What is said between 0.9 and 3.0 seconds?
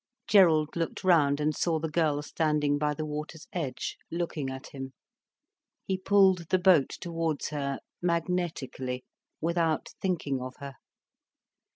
round and saw the girl standing by